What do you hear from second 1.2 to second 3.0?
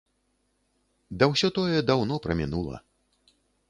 Да ўсё тое даўно прамінула.